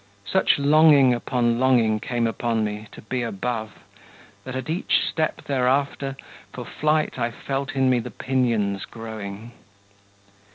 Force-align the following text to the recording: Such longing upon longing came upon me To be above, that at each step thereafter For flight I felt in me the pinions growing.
Such 0.25 0.57
longing 0.57 1.13
upon 1.13 1.59
longing 1.59 1.99
came 1.99 2.25
upon 2.25 2.63
me 2.63 2.87
To 2.93 3.03
be 3.03 3.21
above, 3.21 3.73
that 4.43 4.55
at 4.55 4.67
each 4.67 4.97
step 5.07 5.43
thereafter 5.43 6.17
For 6.51 6.65
flight 6.65 7.19
I 7.19 7.29
felt 7.29 7.75
in 7.75 7.87
me 7.87 7.99
the 7.99 8.09
pinions 8.09 8.85
growing. 8.85 9.51